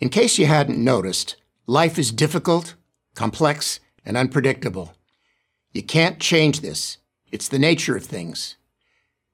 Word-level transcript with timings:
In 0.00 0.08
case 0.08 0.38
you 0.38 0.46
hadn't 0.46 0.82
noticed, 0.82 1.36
life 1.66 1.98
is 1.98 2.10
difficult, 2.10 2.74
complex, 3.14 3.80
and 4.04 4.16
unpredictable. 4.16 4.94
You 5.72 5.82
can't 5.82 6.18
change 6.18 6.60
this. 6.60 6.96
It's 7.30 7.48
the 7.48 7.58
nature 7.58 7.96
of 7.96 8.04
things. 8.04 8.56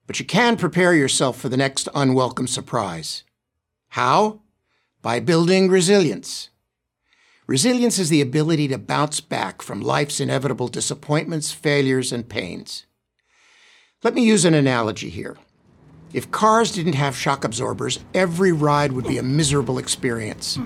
But 0.09 0.19
you 0.19 0.27
can 0.27 0.57
prepare 0.57 0.93
yourself 0.93 1.39
for 1.39 1.49
the 1.49 1.57
next 1.57 1.89
unwelcome 1.95 2.49
surprise. 2.49 3.23
How? 3.91 4.41
By 5.03 5.21
building 5.21 5.69
resilience. 5.69 6.51
Resilience 7.47 8.01
is 8.01 8.09
the 8.09 8.21
ability 8.21 8.67
to 8.69 8.79
bounce 8.79 9.21
back 9.21 9.63
from 9.63 9.81
life's 9.81 10.19
inevitable 10.19 10.67
disappointments, 10.67 11.53
failures, 11.53 12.13
and 12.13 12.29
pains. 12.29 12.87
Let 14.03 14.15
me 14.15 14.25
use 14.25 14.45
an 14.45 14.55
analogy 14.55 15.11
here. 15.11 15.37
If 16.13 16.31
cars 16.31 16.73
didn't 16.73 16.95
have 16.95 17.17
shock 17.17 17.45
absorbers, 17.45 17.99
every 18.15 18.53
ride 18.53 18.93
would 18.93 19.07
be 19.07 19.19
a 19.19 19.23
miserable 19.23 19.79
experience. 19.79 20.59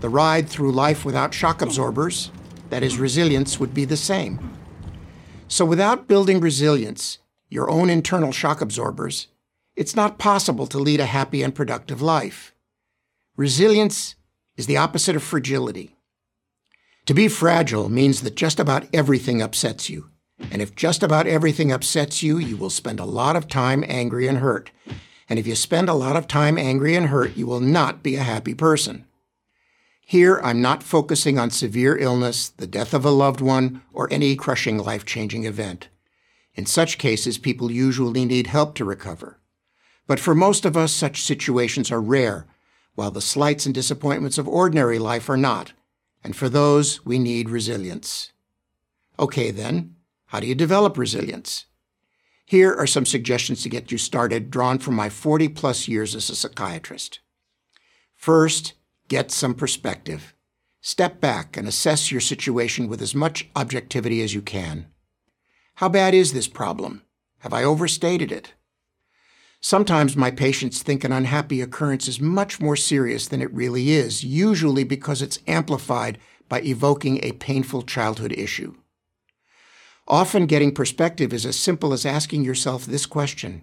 The 0.00 0.08
ride 0.08 0.48
through 0.48 0.72
life 0.72 1.04
without 1.04 1.34
shock 1.34 1.62
absorbers, 1.62 2.30
that 2.70 2.82
is, 2.82 2.98
resilience, 2.98 3.60
would 3.60 3.74
be 3.74 3.84
the 3.84 3.96
same. 3.96 4.56
So, 5.48 5.64
without 5.64 6.08
building 6.08 6.40
resilience, 6.40 7.18
your 7.48 7.68
own 7.70 7.90
internal 7.90 8.32
shock 8.32 8.60
absorbers, 8.60 9.28
it's 9.76 9.96
not 9.96 10.18
possible 10.18 10.66
to 10.68 10.78
lead 10.78 11.00
a 11.00 11.06
happy 11.06 11.42
and 11.42 11.54
productive 11.54 12.02
life. 12.02 12.54
Resilience 13.36 14.14
is 14.56 14.66
the 14.66 14.76
opposite 14.76 15.16
of 15.16 15.22
fragility. 15.22 15.96
To 17.06 17.14
be 17.14 17.28
fragile 17.28 17.88
means 17.88 18.20
that 18.20 18.36
just 18.36 18.60
about 18.60 18.86
everything 18.92 19.40
upsets 19.40 19.88
you. 19.88 20.10
And 20.50 20.62
if 20.62 20.74
just 20.74 21.02
about 21.02 21.26
everything 21.26 21.72
upsets 21.72 22.22
you, 22.22 22.38
you 22.38 22.56
will 22.56 22.70
spend 22.70 23.00
a 23.00 23.04
lot 23.04 23.36
of 23.36 23.48
time 23.48 23.84
angry 23.86 24.26
and 24.26 24.38
hurt. 24.38 24.70
And 25.28 25.38
if 25.38 25.46
you 25.46 25.54
spend 25.54 25.88
a 25.88 25.94
lot 25.94 26.16
of 26.16 26.26
time 26.26 26.58
angry 26.58 26.96
and 26.96 27.06
hurt, 27.06 27.36
you 27.36 27.46
will 27.46 27.60
not 27.60 28.02
be 28.02 28.16
a 28.16 28.22
happy 28.22 28.54
person. 28.54 29.04
Here, 30.04 30.40
I'm 30.42 30.60
not 30.60 30.82
focusing 30.82 31.38
on 31.38 31.50
severe 31.50 31.96
illness, 31.96 32.48
the 32.48 32.66
death 32.66 32.92
of 32.94 33.04
a 33.04 33.10
loved 33.10 33.40
one, 33.40 33.82
or 33.92 34.12
any 34.12 34.34
crushing 34.34 34.76
life 34.78 35.06
changing 35.06 35.44
event. 35.44 35.88
In 36.56 36.66
such 36.66 36.98
cases, 36.98 37.38
people 37.38 37.70
usually 37.70 38.24
need 38.24 38.48
help 38.48 38.74
to 38.74 38.84
recover. 38.84 39.38
But 40.08 40.18
for 40.18 40.34
most 40.34 40.64
of 40.64 40.76
us, 40.76 40.92
such 40.92 41.22
situations 41.22 41.92
are 41.92 42.00
rare, 42.00 42.46
while 42.96 43.12
the 43.12 43.20
slights 43.20 43.66
and 43.66 43.74
disappointments 43.74 44.36
of 44.36 44.48
ordinary 44.48 44.98
life 44.98 45.30
are 45.30 45.36
not. 45.36 45.74
And 46.24 46.34
for 46.34 46.48
those, 46.48 47.06
we 47.06 47.20
need 47.20 47.48
resilience. 47.48 48.32
Okay, 49.16 49.52
then, 49.52 49.94
how 50.30 50.38
do 50.38 50.46
you 50.46 50.54
develop 50.54 50.96
resilience? 50.96 51.66
Here 52.46 52.72
are 52.72 52.86
some 52.86 53.04
suggestions 53.04 53.64
to 53.64 53.68
get 53.68 53.90
you 53.90 53.98
started, 53.98 54.48
drawn 54.48 54.78
from 54.78 54.94
my 54.94 55.08
40 55.08 55.48
plus 55.48 55.88
years 55.88 56.14
as 56.14 56.30
a 56.30 56.36
psychiatrist. 56.36 57.18
First, 58.14 58.74
get 59.08 59.32
some 59.32 59.54
perspective. 59.54 60.32
Step 60.80 61.20
back 61.20 61.56
and 61.56 61.66
assess 61.66 62.12
your 62.12 62.20
situation 62.20 62.86
with 62.86 63.02
as 63.02 63.12
much 63.12 63.50
objectivity 63.56 64.22
as 64.22 64.32
you 64.32 64.40
can. 64.40 64.86
How 65.74 65.88
bad 65.88 66.14
is 66.14 66.32
this 66.32 66.46
problem? 66.46 67.02
Have 67.38 67.52
I 67.52 67.64
overstated 67.64 68.30
it? 68.30 68.54
Sometimes 69.60 70.16
my 70.16 70.30
patients 70.30 70.80
think 70.80 71.02
an 71.02 71.10
unhappy 71.10 71.60
occurrence 71.60 72.06
is 72.06 72.20
much 72.20 72.60
more 72.60 72.76
serious 72.76 73.26
than 73.26 73.42
it 73.42 73.52
really 73.52 73.90
is, 73.90 74.22
usually 74.22 74.84
because 74.84 75.22
it's 75.22 75.40
amplified 75.48 76.18
by 76.48 76.60
evoking 76.60 77.18
a 77.24 77.32
painful 77.32 77.82
childhood 77.82 78.32
issue. 78.32 78.76
Often 80.10 80.46
getting 80.46 80.74
perspective 80.74 81.32
is 81.32 81.46
as 81.46 81.54
simple 81.54 81.92
as 81.92 82.04
asking 82.04 82.42
yourself 82.42 82.84
this 82.84 83.06
question 83.06 83.62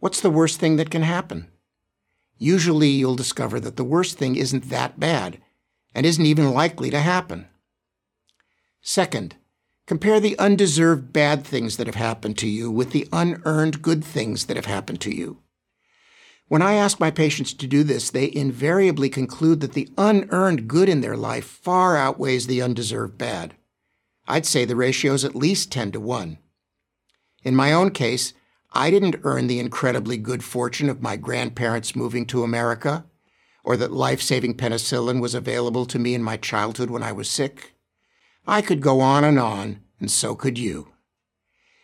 What's 0.00 0.20
the 0.20 0.28
worst 0.28 0.58
thing 0.58 0.74
that 0.76 0.90
can 0.90 1.02
happen? 1.02 1.46
Usually 2.38 2.88
you'll 2.88 3.14
discover 3.14 3.60
that 3.60 3.76
the 3.76 3.84
worst 3.84 4.18
thing 4.18 4.34
isn't 4.34 4.68
that 4.70 4.98
bad 4.98 5.38
and 5.94 6.04
isn't 6.04 6.26
even 6.26 6.50
likely 6.50 6.90
to 6.90 6.98
happen. 6.98 7.46
Second, 8.82 9.36
compare 9.86 10.18
the 10.18 10.36
undeserved 10.40 11.12
bad 11.12 11.44
things 11.44 11.76
that 11.76 11.86
have 11.86 11.94
happened 11.94 12.36
to 12.38 12.48
you 12.48 12.68
with 12.68 12.90
the 12.90 13.06
unearned 13.12 13.80
good 13.80 14.02
things 14.04 14.46
that 14.46 14.56
have 14.56 14.66
happened 14.66 15.00
to 15.02 15.14
you. 15.14 15.38
When 16.48 16.62
I 16.62 16.72
ask 16.72 16.98
my 16.98 17.12
patients 17.12 17.52
to 17.52 17.68
do 17.68 17.84
this, 17.84 18.10
they 18.10 18.32
invariably 18.34 19.08
conclude 19.08 19.60
that 19.60 19.74
the 19.74 19.88
unearned 19.96 20.66
good 20.66 20.88
in 20.88 21.00
their 21.00 21.16
life 21.16 21.44
far 21.44 21.96
outweighs 21.96 22.48
the 22.48 22.60
undeserved 22.60 23.16
bad. 23.16 23.54
I'd 24.30 24.46
say 24.46 24.64
the 24.64 24.76
ratio 24.76 25.12
is 25.12 25.24
at 25.24 25.34
least 25.34 25.72
10 25.72 25.90
to 25.92 26.00
1. 26.00 26.38
In 27.42 27.56
my 27.56 27.72
own 27.72 27.90
case, 27.90 28.32
I 28.72 28.88
didn't 28.88 29.20
earn 29.24 29.48
the 29.48 29.58
incredibly 29.58 30.16
good 30.16 30.44
fortune 30.44 30.88
of 30.88 31.02
my 31.02 31.16
grandparents 31.16 31.96
moving 31.96 32.24
to 32.26 32.44
America, 32.44 33.04
or 33.64 33.76
that 33.76 33.90
life 33.90 34.22
saving 34.22 34.54
penicillin 34.54 35.20
was 35.20 35.34
available 35.34 35.84
to 35.86 35.98
me 35.98 36.14
in 36.14 36.22
my 36.22 36.36
childhood 36.36 36.90
when 36.90 37.02
I 37.02 37.10
was 37.10 37.28
sick. 37.28 37.74
I 38.46 38.62
could 38.62 38.80
go 38.80 39.00
on 39.00 39.24
and 39.24 39.36
on, 39.36 39.80
and 39.98 40.08
so 40.08 40.36
could 40.36 40.58
you. 40.58 40.92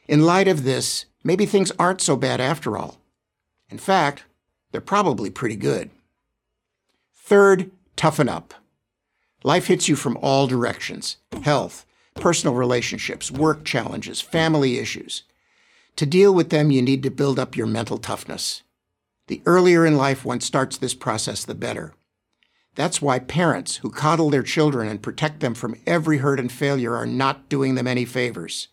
In 0.06 0.22
light 0.24 0.46
of 0.46 0.62
this, 0.62 1.06
maybe 1.24 1.46
things 1.46 1.72
aren't 1.80 2.00
so 2.00 2.14
bad 2.14 2.40
after 2.40 2.76
all. 2.76 3.00
In 3.68 3.78
fact, 3.78 4.24
they're 4.70 4.80
probably 4.80 5.30
pretty 5.30 5.56
good. 5.56 5.90
Third, 7.12 7.72
toughen 7.96 8.28
up. 8.28 8.54
Life 9.42 9.66
hits 9.66 9.88
you 9.88 9.96
from 9.96 10.16
all 10.22 10.46
directions 10.46 11.16
health, 11.42 11.85
personal 12.16 12.54
relationships, 12.54 13.30
work 13.30 13.64
challenges, 13.64 14.20
family 14.20 14.78
issues. 14.78 15.22
To 15.96 16.06
deal 16.06 16.34
with 16.34 16.50
them, 16.50 16.70
you 16.70 16.82
need 16.82 17.02
to 17.04 17.10
build 17.10 17.38
up 17.38 17.56
your 17.56 17.66
mental 17.66 17.98
toughness. 17.98 18.62
The 19.28 19.42
earlier 19.46 19.84
in 19.86 19.96
life 19.96 20.24
one 20.24 20.40
starts 20.40 20.76
this 20.76 20.94
process, 20.94 21.44
the 21.44 21.54
better. 21.54 21.94
That's 22.74 23.00
why 23.00 23.18
parents 23.18 23.76
who 23.76 23.90
coddle 23.90 24.30
their 24.30 24.42
children 24.42 24.88
and 24.88 25.02
protect 25.02 25.40
them 25.40 25.54
from 25.54 25.80
every 25.86 26.18
hurt 26.18 26.38
and 26.38 26.52
failure 26.52 26.94
are 26.94 27.06
not 27.06 27.48
doing 27.48 27.74
them 27.74 27.86
any 27.86 28.04
favors. 28.04 28.68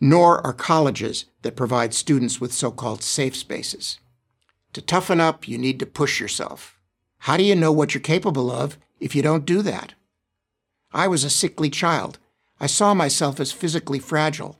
Nor 0.00 0.46
are 0.46 0.52
colleges 0.52 1.24
that 1.42 1.56
provide 1.56 1.92
students 1.92 2.40
with 2.40 2.52
so 2.52 2.70
called 2.70 3.02
safe 3.02 3.34
spaces. 3.34 3.98
To 4.74 4.80
toughen 4.80 5.20
up, 5.20 5.48
you 5.48 5.58
need 5.58 5.80
to 5.80 5.86
push 5.86 6.20
yourself. 6.20 6.78
How 7.20 7.36
do 7.36 7.42
you 7.42 7.56
know 7.56 7.72
what 7.72 7.94
you're 7.94 8.00
capable 8.00 8.50
of 8.50 8.78
if 9.00 9.16
you 9.16 9.22
don't 9.22 9.44
do 9.46 9.62
that? 9.62 9.94
I 10.92 11.08
was 11.08 11.24
a 11.24 11.30
sickly 11.30 11.70
child. 11.70 12.18
I 12.58 12.66
saw 12.66 12.94
myself 12.94 13.38
as 13.40 13.52
physically 13.52 13.98
fragile. 13.98 14.58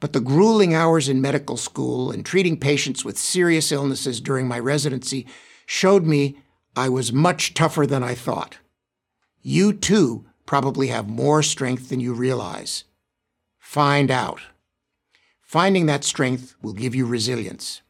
But 0.00 0.12
the 0.12 0.20
grueling 0.20 0.74
hours 0.74 1.08
in 1.08 1.20
medical 1.20 1.56
school 1.56 2.10
and 2.10 2.26
treating 2.26 2.58
patients 2.58 3.04
with 3.04 3.16
serious 3.16 3.70
illnesses 3.70 4.20
during 4.20 4.48
my 4.48 4.58
residency 4.58 5.26
showed 5.64 6.04
me 6.04 6.38
I 6.74 6.88
was 6.88 7.12
much 7.12 7.54
tougher 7.54 7.86
than 7.86 8.02
I 8.02 8.14
thought. 8.14 8.58
You 9.42 9.72
too 9.72 10.26
probably 10.46 10.88
have 10.88 11.08
more 11.08 11.42
strength 11.42 11.88
than 11.88 12.00
you 12.00 12.14
realize. 12.14 12.84
Find 13.58 14.10
out. 14.10 14.40
Finding 15.40 15.86
that 15.86 16.04
strength 16.04 16.56
will 16.62 16.72
give 16.72 16.94
you 16.94 17.06
resilience. 17.06 17.82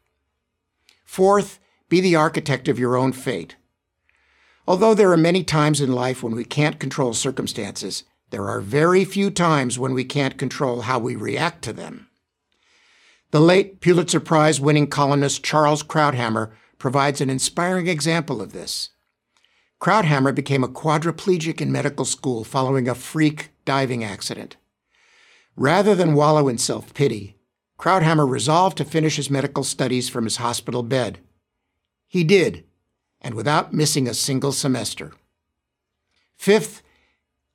Fourth, 1.03 1.59
be 1.89 1.99
the 1.99 2.15
architect 2.15 2.67
of 2.67 2.79
your 2.79 2.95
own 2.95 3.11
fate. 3.11 3.55
Although 4.67 4.93
there 4.93 5.11
are 5.11 5.17
many 5.17 5.43
times 5.43 5.81
in 5.81 5.91
life 5.91 6.23
when 6.23 6.35
we 6.35 6.45
can't 6.45 6.79
control 6.79 7.13
circumstances, 7.13 8.03
there 8.33 8.49
are 8.49 8.61
very 8.61 9.05
few 9.05 9.29
times 9.29 9.77
when 9.77 9.93
we 9.93 10.03
can't 10.03 10.39
control 10.39 10.81
how 10.81 10.97
we 10.97 11.15
react 11.15 11.61
to 11.61 11.71
them. 11.71 12.07
The 13.29 13.39
late 13.39 13.79
Pulitzer 13.79 14.19
Prize 14.19 14.59
winning 14.59 14.87
columnist 14.87 15.43
Charles 15.43 15.83
Krauthammer 15.83 16.51
provides 16.79 17.21
an 17.21 17.29
inspiring 17.29 17.85
example 17.85 18.41
of 18.41 18.51
this. 18.51 18.89
Krauthammer 19.79 20.33
became 20.33 20.63
a 20.63 20.67
quadriplegic 20.67 21.61
in 21.61 21.71
medical 21.71 22.05
school 22.05 22.43
following 22.43 22.89
a 22.89 22.95
freak 22.95 23.51
diving 23.65 24.03
accident. 24.03 24.57
Rather 25.55 25.93
than 25.93 26.15
wallow 26.15 26.47
in 26.47 26.57
self 26.57 26.91
pity, 26.95 27.37
Krauthammer 27.77 28.27
resolved 28.27 28.79
to 28.79 28.83
finish 28.83 29.17
his 29.17 29.29
medical 29.29 29.63
studies 29.63 30.09
from 30.09 30.23
his 30.23 30.37
hospital 30.37 30.81
bed. 30.81 31.19
He 32.07 32.23
did, 32.23 32.63
and 33.21 33.35
without 33.35 33.73
missing 33.73 34.07
a 34.07 34.15
single 34.15 34.53
semester. 34.53 35.13
Fifth, 36.35 36.81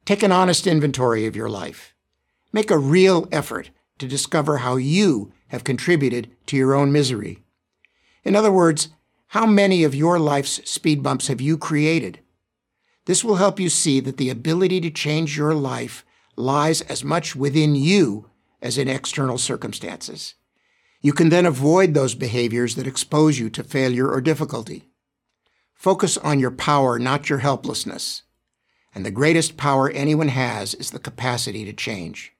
Take 0.09 0.23
an 0.23 0.33
honest 0.33 0.67
inventory 0.67 1.27
of 1.27 1.37
your 1.37 1.51
life. 1.51 1.95
Make 2.51 2.71
a 2.71 2.79
real 2.79 3.29
effort 3.31 3.69
to 3.99 4.09
discover 4.09 4.57
how 4.57 4.77
you 4.77 5.35
have 5.49 5.65
contributed 5.65 6.35
to 6.47 6.57
your 6.57 6.75
own 6.75 6.91
misery. 6.91 7.41
In 8.25 8.35
other 8.35 8.51
words, 8.51 8.89
how 9.27 9.45
many 9.45 9.85
of 9.85 9.95
your 9.95 10.19
life's 10.19 10.63
speed 10.65 11.03
bumps 11.03 11.29
have 11.29 11.43
you 11.43 11.59
created? 11.59 12.21
This 13.05 13.23
will 13.23 13.35
help 13.35 13.61
you 13.61 13.69
see 13.69 14.01
that 14.01 14.17
the 14.17 14.31
ability 14.31 14.81
to 14.81 14.91
change 14.91 15.37
your 15.37 15.53
life 15.53 16.07
lies 16.37 16.81
as 16.81 17.05
much 17.05 17.37
within 17.37 17.75
you 17.75 18.31
as 18.63 18.79
in 18.79 18.89
external 18.89 19.37
circumstances. 19.37 20.37
You 21.03 21.13
can 21.13 21.29
then 21.29 21.45
avoid 21.45 21.93
those 21.93 22.15
behaviors 22.15 22.77
that 22.77 22.87
expose 22.87 23.39
you 23.39 23.51
to 23.51 23.63
failure 23.63 24.11
or 24.11 24.23
difficulty. 24.23 24.89
Focus 25.75 26.17
on 26.17 26.41
your 26.41 26.51
power, 26.51 26.99
not 26.99 27.29
your 27.29 27.41
helplessness 27.41 28.23
and 28.99 29.07
the 29.07 29.13
greatest 29.13 29.57
power 29.57 29.89
anyone 29.91 30.27
has 30.27 30.75
is 30.75 30.91
the 30.91 30.99
capacity 30.99 31.65
to 31.65 31.73
change. 31.73 32.33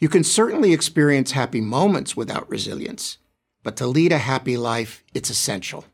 You 0.00 0.08
can 0.08 0.24
certainly 0.24 0.72
experience 0.72 1.30
happy 1.30 1.60
moments 1.60 2.16
without 2.16 2.50
resilience, 2.50 3.18
but 3.62 3.76
to 3.76 3.86
lead 3.86 4.10
a 4.10 4.18
happy 4.18 4.56
life, 4.56 5.04
it's 5.14 5.30
essential. 5.30 5.84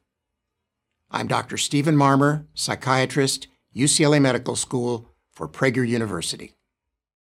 I'm 1.10 1.26
Dr. 1.26 1.58
Stephen 1.58 1.94
Marmer, 1.94 2.46
psychiatrist, 2.54 3.48
UCLA 3.76 4.18
Medical 4.18 4.56
School 4.56 5.10
for 5.30 5.46
Prager 5.46 5.86
University. 5.86 6.54